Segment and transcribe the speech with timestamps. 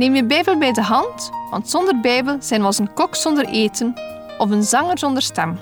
[0.00, 3.44] Neem je Bijbel bij de hand, want zonder Bijbel zijn we als een kok zonder
[3.44, 3.94] eten
[4.38, 5.58] of een zanger zonder stem.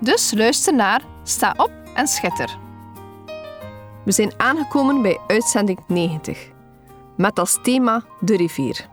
[0.00, 2.58] Dus luister naar, sta op en schitter.
[4.04, 6.50] We zijn aangekomen bij uitzending 90,
[7.16, 8.88] met als thema de rivier.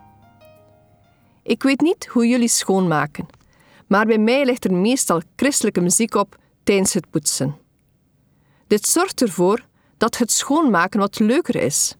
[1.42, 3.26] Ik weet niet hoe jullie schoonmaken,
[3.86, 7.56] maar bij mij ligt er meestal christelijke muziek op tijdens het poetsen.
[8.66, 11.96] Dit zorgt ervoor dat het schoonmaken wat leuker is.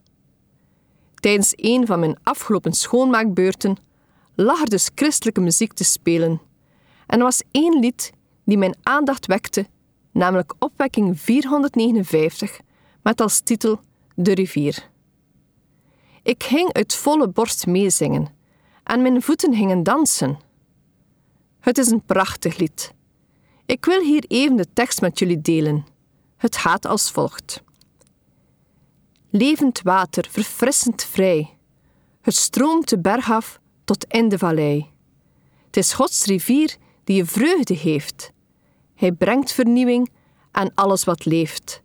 [1.25, 3.77] Tijdens een van mijn afgelopen schoonmaakbeurten
[4.35, 6.41] lag er dus christelijke muziek te spelen.
[7.07, 8.13] En er was één lied
[8.45, 9.67] die mijn aandacht wekte,
[10.13, 12.61] namelijk Opwekking 459,
[13.03, 13.81] met als titel
[14.15, 14.91] De rivier.
[16.23, 18.29] Ik ging uit volle borst meezingen
[18.83, 20.39] en mijn voeten gingen dansen.
[21.61, 22.95] Het is een prachtig lied.
[23.67, 25.87] Ik wil hier even de tekst met jullie delen.
[26.37, 27.64] Het gaat als volgt.
[29.37, 31.57] Levend water, verfrissend vrij.
[32.21, 34.91] Het stroomt de berg af tot in de vallei.
[35.67, 38.33] Het is Gods rivier die je vreugde heeft.
[38.95, 40.11] Hij brengt vernieuwing
[40.51, 41.83] aan alles wat leeft.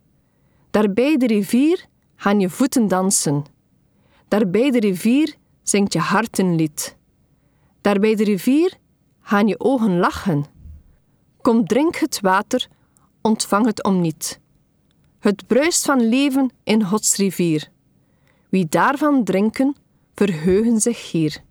[0.70, 3.44] Daarbij de rivier gaan je voeten dansen.
[4.28, 6.96] Daarbij de rivier zingt je hart een lied.
[7.80, 8.76] Daarbij de rivier
[9.20, 10.44] gaan je ogen lachen.
[11.40, 12.68] Kom, drink het water,
[13.20, 14.39] ontvang het om niet.
[15.20, 17.68] Het bruist van leven in Gods rivier.
[18.48, 19.76] Wie daarvan drinken,
[20.14, 21.42] verheugen zich hier.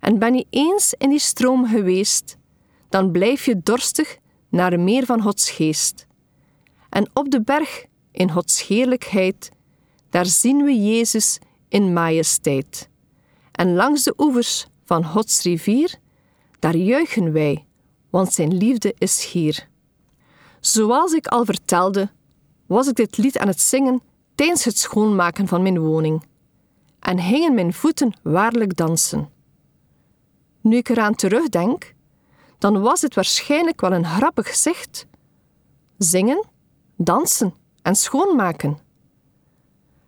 [0.00, 2.36] En ben je eens in die stroom geweest,
[2.88, 6.06] dan blijf je dorstig naar meer van Gods geest.
[6.90, 9.50] En op de berg, in Gods heerlijkheid,
[10.10, 12.88] daar zien we Jezus in majesteit.
[13.52, 15.94] En langs de oevers van Gods rivier,
[16.58, 17.66] daar juichen wij,
[18.10, 19.68] want zijn liefde is hier.
[20.60, 22.10] Zoals ik al vertelde,
[22.66, 24.02] was ik dit lied aan het zingen
[24.34, 26.22] tijdens het schoonmaken van mijn woning.
[27.00, 29.30] En hingen mijn voeten waarlijk dansen.
[30.60, 31.94] Nu ik eraan terugdenk,
[32.58, 35.06] dan was het waarschijnlijk wel een grappig gezicht.
[35.98, 36.44] Zingen,
[36.96, 38.78] dansen en schoonmaken.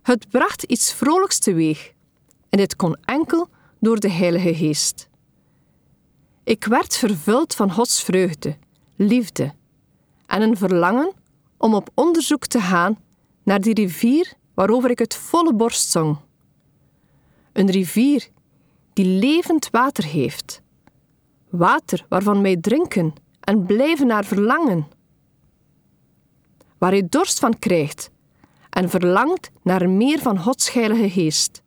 [0.03, 1.93] Het bracht iets vrolijks teweeg
[2.49, 3.49] en dit kon enkel
[3.81, 5.09] door de Heilige Geest.
[6.45, 8.57] Ik werd vervuld van Gods vreugde,
[8.97, 9.55] liefde
[10.27, 11.13] en een verlangen
[11.59, 12.99] om op onderzoek te gaan
[13.43, 16.17] naar die rivier waarover ik het volle borst zong.
[17.53, 18.29] Een rivier
[18.93, 20.63] die levend water heeft.
[21.51, 24.89] Water waarvan wij drinken en blijven naar verlangen.
[26.79, 28.11] Waar je dorst van krijgt
[28.71, 31.63] en verlangt naar meer van Gods heilige geest.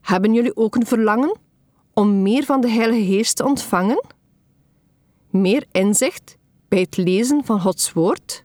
[0.00, 1.36] Hebben jullie ook een verlangen
[1.92, 4.04] om meer van de Heilige Geest te ontvangen?
[5.30, 6.36] Meer inzicht
[6.74, 8.44] bij het lezen van Gods Woord?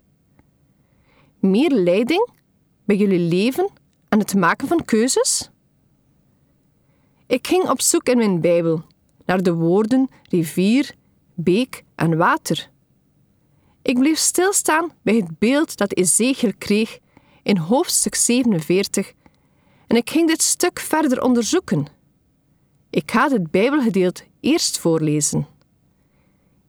[1.40, 2.30] Meer leiding
[2.86, 3.70] bij jullie leven
[4.10, 5.50] en het maken van keuzes?
[7.28, 8.84] Ik ging op zoek in mijn Bijbel
[9.26, 10.96] naar de woorden rivier,
[11.34, 12.70] beek en water.
[13.82, 17.00] Ik bleef stilstaan bij het beeld dat Ezekiel kreeg
[17.44, 19.14] in hoofdstuk 47
[19.88, 21.88] en ik ging dit stuk verder onderzoeken.
[22.90, 25.48] Ik ga het Bijbelgedeelte eerst voorlezen.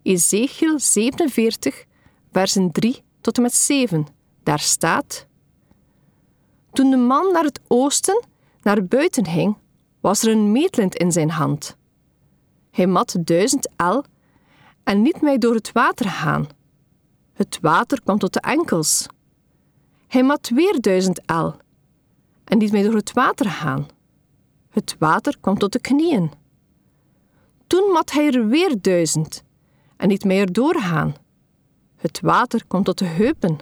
[0.02, 1.84] Ezekiel 47,
[2.32, 4.06] versen 3 tot en met 7.
[4.42, 5.26] Daar staat:
[6.72, 8.24] Toen de man naar het oosten,
[8.62, 9.56] naar buiten ging,
[10.00, 11.76] was er een meetlint in zijn hand.
[12.70, 14.04] Hij mat duizend el
[14.84, 16.48] en liet mij door het water gaan.
[17.32, 19.06] Het water kwam tot de enkels.
[20.06, 21.56] Hij mat weer duizend el
[22.44, 23.86] en liet mij door het water gaan.
[24.70, 26.32] Het water kwam tot de knieën.
[27.66, 29.44] Toen mat hij er weer duizend
[30.00, 31.14] en liet mij er doorgaan.
[31.96, 33.58] Het water kwam tot de heupen.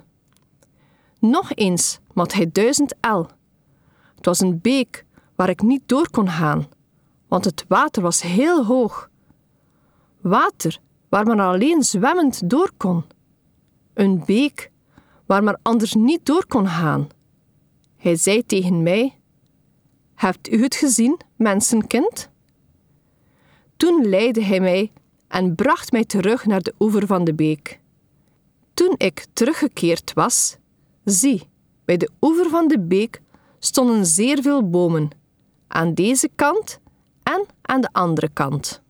[1.19, 3.31] Nog eens mat hij duizend el.
[4.15, 5.05] Het was een beek
[5.35, 6.69] waar ik niet door kon gaan,
[7.29, 9.11] want het water was heel hoog.
[10.21, 13.05] Water waar men alleen zwemmend door kon.
[13.95, 14.71] Een beek
[15.27, 17.09] waar men anders niet door kon gaan.
[17.97, 19.19] Hij zei tegen mij:
[20.15, 22.31] Hebt u het gezien, mensenkind?
[23.77, 24.93] Toen leidde hij mij
[25.29, 27.81] en bracht mij terug naar de oever van de beek.
[28.75, 30.57] Toen ik teruggekeerd was,
[31.05, 31.43] zie,
[31.85, 33.21] bij de oever van de beek
[33.59, 35.09] stonden zeer veel bomen,
[35.67, 36.81] aan deze kant
[37.23, 38.83] en aan de andere kant.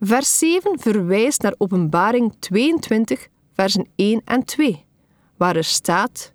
[0.00, 4.84] Vers 7 verwijst naar Openbaring 22, versen 1 en 2,
[5.36, 6.32] waar er staat: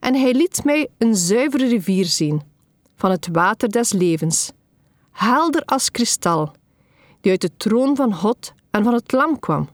[0.00, 2.42] En hij liet mij een zuivere rivier zien,
[2.96, 4.52] van het water des levens,
[5.10, 6.54] helder als kristal,
[7.24, 9.68] die uit de troon van God en van het Lam kwam.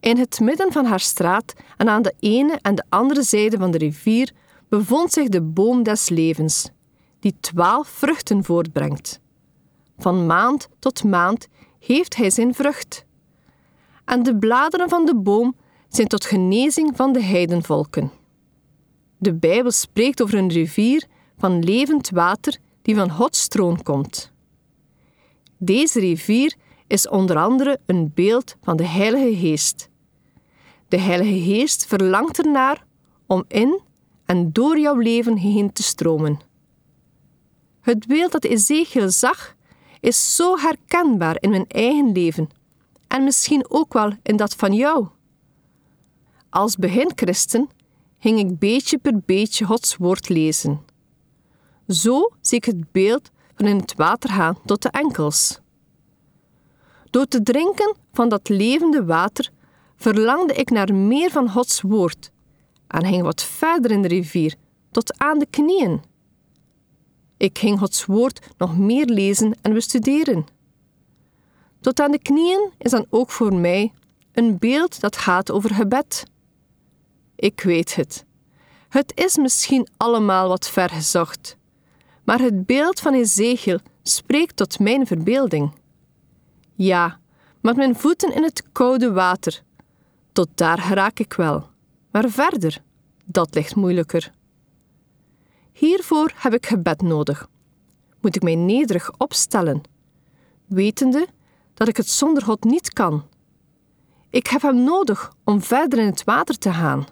[0.00, 3.70] In het midden van haar straat en aan de ene en de andere zijde van
[3.70, 4.32] de rivier
[4.68, 6.70] bevond zich de boom des levens,
[7.20, 9.20] die twaalf vruchten voortbrengt.
[9.98, 11.48] Van maand tot maand
[11.78, 13.04] heeft hij zijn vrucht.
[14.04, 15.56] En de bladeren van de boom
[15.88, 18.10] zijn tot genezing van de heidenvolken.
[19.18, 21.06] De Bijbel spreekt over een rivier
[21.38, 24.32] van levend water die van Gods troon komt.
[25.58, 26.54] Deze rivier
[26.86, 29.90] is onder andere een beeld van de Heilige Geest.
[30.88, 32.84] De Heilige Geest verlangt ernaar
[33.26, 33.80] om in
[34.24, 36.40] en door jouw leven heen te stromen.
[37.80, 39.56] Het beeld dat Ezekiel zag,
[40.00, 42.48] is zo herkenbaar in mijn eigen leven
[43.08, 45.06] en misschien ook wel in dat van jou.
[46.50, 47.68] Als beginchristen
[48.18, 50.80] ging ik beetje per beetje Gods woord lezen.
[51.88, 55.60] Zo zie ik het beeld van in het water gaan tot de enkels.
[57.10, 59.50] Door te drinken van dat levende water
[59.96, 62.30] verlangde ik naar meer van Gods woord
[62.86, 64.54] en ging wat verder in de rivier,
[64.90, 66.02] tot aan de knieën.
[67.36, 70.46] Ik ging Gods woord nog meer lezen en bestuderen.
[71.80, 73.92] Tot aan de knieën is dan ook voor mij
[74.32, 76.24] een beeld dat gaat over gebed.
[77.36, 78.24] Ik weet het.
[78.88, 81.56] Het is misschien allemaal wat ver gezocht,
[82.28, 85.72] maar het beeld van Ezekiel spreekt tot mijn verbeelding.
[86.74, 87.20] Ja,
[87.60, 89.62] met mijn voeten in het koude water.
[90.32, 91.70] Tot daar geraak ik wel.
[92.10, 92.82] Maar verder,
[93.24, 94.32] dat ligt moeilijker.
[95.72, 97.48] Hiervoor heb ik gebed nodig.
[98.20, 99.82] Moet ik mij nederig opstellen,
[100.66, 101.26] wetende
[101.74, 103.24] dat ik het zonder God niet kan.
[104.30, 107.06] Ik heb Hem nodig om verder in het water te gaan.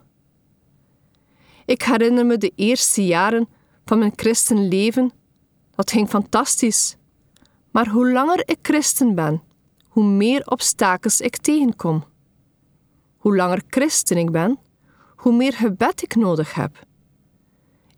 [1.65, 3.49] Ik herinner me de eerste jaren
[3.87, 5.13] van mijn christenleven.
[5.75, 6.97] Dat ging fantastisch.
[7.71, 9.43] Maar hoe langer ik christen ben,
[9.89, 12.05] hoe meer obstakels ik tegenkom.
[13.17, 14.59] Hoe langer christen ik ben,
[15.17, 16.87] hoe meer gebed ik nodig heb.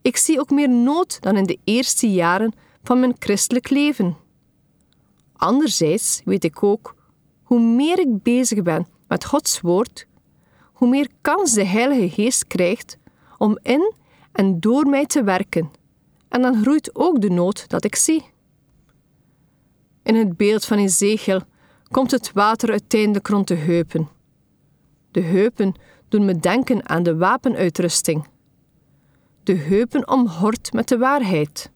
[0.03, 2.53] Ik zie ook meer nood dan in de eerste jaren
[2.83, 4.17] van mijn christelijk leven.
[5.33, 6.95] Anderzijds weet ik ook,
[7.43, 10.07] hoe meer ik bezig ben met Gods woord,
[10.73, 12.99] hoe meer kans de Heilige Geest krijgt
[13.39, 13.93] om in
[14.33, 15.71] en door mij te werken.
[16.29, 18.31] En dan groeit ook de nood dat ik zie.
[20.03, 21.41] In het beeld van Ezekiel
[21.91, 24.09] komt het water uiteindelijk rond de heupen.
[25.11, 25.75] De heupen
[26.09, 28.27] doen me denken aan de wapenuitrusting.
[29.43, 31.71] De heupen omhort met de waarheid.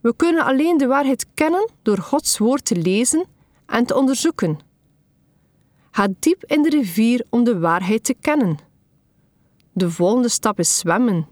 [0.00, 3.24] We kunnen alleen de waarheid kennen door Gods woord te lezen
[3.66, 4.58] en te onderzoeken.
[5.90, 8.58] Ga diep in de rivier om de waarheid te kennen.
[9.72, 11.28] De volgende stap is zwemmen.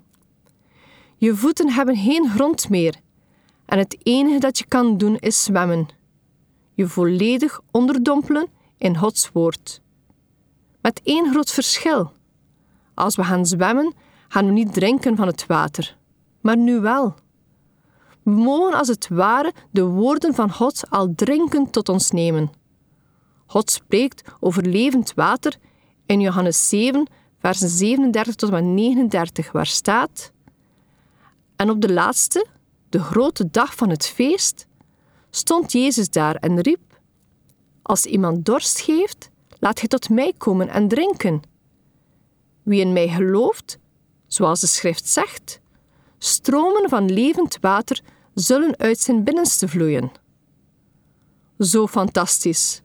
[1.25, 2.95] Je voeten hebben geen grond meer
[3.67, 5.89] en het enige dat je kan doen is zwemmen.
[6.75, 8.49] Je volledig onderdompelen
[8.79, 9.81] in Gods woord.
[10.81, 12.13] Met één groot verschil.
[12.95, 13.95] Als we gaan zwemmen,
[14.29, 15.97] gaan we niet drinken van het water,
[16.41, 17.15] maar nu wel.
[18.23, 22.51] We mogen als het ware de woorden van God al drinken tot ons nemen.
[23.47, 25.57] God spreekt over levend water
[26.07, 27.07] in Johannes 7,
[27.39, 30.33] versen 37 tot en met 39, waar staat:
[31.57, 32.47] En op de laatste,
[32.89, 34.67] de grote dag van het feest,
[35.31, 37.01] stond Jezus daar en riep:
[37.83, 41.43] Als iemand dorst geeft, laat hij tot mij komen en drinken.
[42.63, 43.79] Wie in mij gelooft,
[44.27, 45.61] zoals de schrift zegt,
[46.19, 48.01] stromen van levend water
[48.35, 50.13] zullen uit zijn binnenste vloeien.
[51.59, 52.83] Zo fantastisch.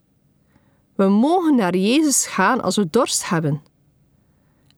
[0.96, 3.64] We mogen naar Jezus gaan als we dorst hebben.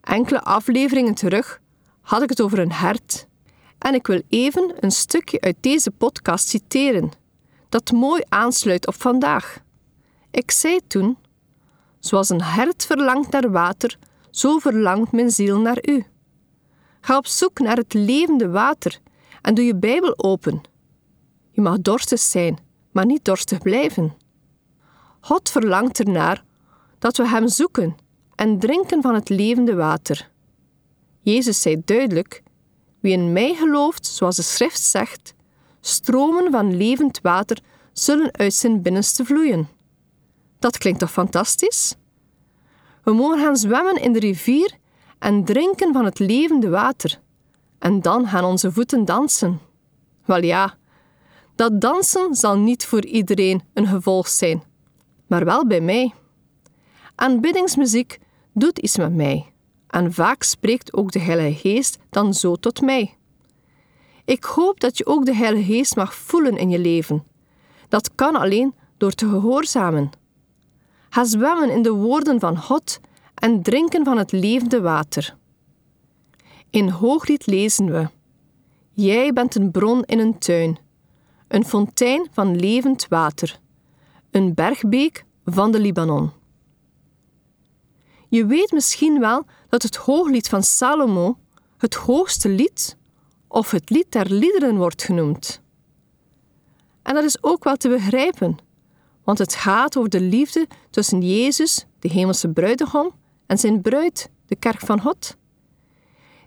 [0.02, 1.62] Enkele afleveringen terug
[2.02, 3.28] had ik het over een hert.
[3.82, 7.12] En ik wil even een stukje uit deze podcast citeren,
[7.70, 9.60] dat mooi aansluit op vandaag.
[10.32, 11.18] Ik zei toen:
[12.00, 13.98] Zoals een hert verlangt naar water,
[14.30, 16.06] zo verlangt mijn ziel naar u.
[17.02, 19.00] Ga op zoek naar het levende water
[19.42, 20.62] en doe je Bijbel open.
[21.52, 22.58] Je mag dorstig zijn,
[22.92, 24.14] maar niet dorstig blijven.
[25.20, 26.44] God verlangt ernaar
[27.00, 27.96] dat we Hem zoeken
[28.36, 30.32] en drinken van het levende water.
[31.22, 32.44] Jezus zei duidelijk:
[33.02, 35.34] Wie in mij gelooft, zoals de schrift zegt,
[35.80, 37.60] stromen van levend water
[37.94, 39.70] zullen uit zijn binnenste vloeien.
[40.60, 41.96] Dat klinkt toch fantastisch?
[43.04, 44.78] We mogen gaan zwemmen in de rivier
[45.20, 47.20] en drinken van het levende water.
[47.80, 49.60] En dan gaan onze voeten dansen.
[50.26, 50.78] Wel ja,
[51.56, 54.64] dat dansen zal niet voor iedereen een gevolg zijn,
[55.28, 56.14] maar wel bij mij.
[57.16, 58.20] Aanbiddingsmuziek
[58.54, 59.51] doet iets met mij
[59.92, 63.18] en vaak spreekt ook de Heilige Geest dan zo tot mij.
[64.26, 67.24] Ik hoop dat je ook de Heilige Geest mag voelen in je leven.
[67.90, 70.10] Dat kan alleen door te gehoorzamen.
[71.10, 73.00] Ga zwemmen in de woorden van God
[73.36, 75.36] en drinken van het levende water.
[76.70, 78.10] In Hooglied lezen we:
[78.92, 80.78] Jij bent een bron in een tuin,
[81.48, 83.60] een fontein van levend water,
[84.32, 86.32] een bergbeek van de Libanon.
[88.30, 91.38] Je weet misschien wel dat het Hooglied van Salomo
[91.78, 92.98] het hoogste lied
[93.48, 95.62] of het lied der liederen wordt genoemd.
[97.02, 98.58] En dat is ook wel te begrijpen,
[99.24, 103.12] want het gaat over de liefde tussen Jezus, de hemelse bruidegom,
[103.46, 105.38] en zijn bruid, de kerk van God.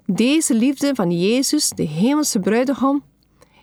[0.06, 3.04] Deze liefde van Jezus, de hemelse bruidegom,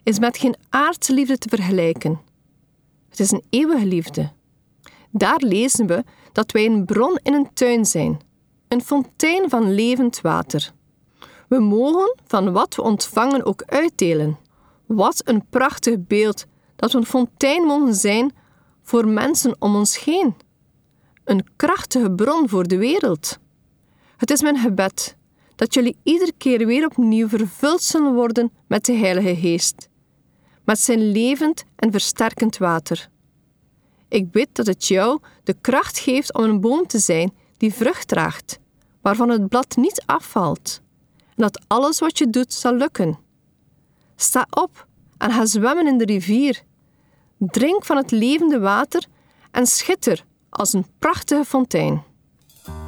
[0.03, 2.21] is met geen aardse liefde te vergelijken.
[3.09, 4.31] Het is een eeuwige liefde.
[5.11, 8.19] Daar lezen we dat wij een bron in een tuin zijn,
[8.71, 10.71] een fontein van levend water.
[11.47, 14.37] We mogen van wat we ontvangen ook uitdelen.
[14.85, 18.33] Wat een prachtig beeld dat we een fontein mogen zijn
[18.83, 20.35] voor mensen om ons heen.
[21.23, 23.37] Een krachtige bron voor de wereld.
[24.17, 25.17] Het is mijn gebed
[25.55, 29.89] dat jullie iedere keer weer opnieuw vervuld zullen worden met de Heilige Geest,
[30.65, 33.09] met zijn levend en versterkend water.
[34.07, 38.07] Ik bid dat het jou de kracht geeft om een boom te zijn die vrucht
[38.07, 38.59] draagt,
[39.01, 40.81] waarvan het blad niet afvalt,
[41.17, 43.19] en dat alles wat je doet zal lukken.
[44.15, 44.87] Sta op
[45.17, 46.63] en ga zwemmen in de rivier.
[47.37, 49.05] Drink van het levende water
[49.51, 52.03] en schitter als een prachtige fontein.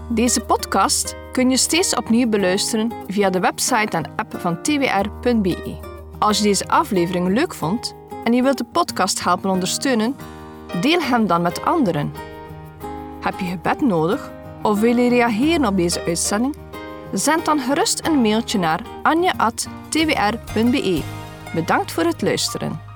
[0.10, 5.80] Deze podcast kun je steeds opnieuw beluisteren via de website en app van twr.be.
[6.20, 10.16] Als je deze aflevering leuk vond en je wilt de podcast helpen ondersteunen,
[10.82, 12.12] deel hem dan met anderen.
[13.22, 14.32] Heb je gebed nodig
[14.64, 16.56] of wil je reageren op deze uitzending?
[17.14, 21.02] Zend dan gerust een mailtje naar anja.twr.be.
[21.54, 22.93] Bedankt voor het luisteren.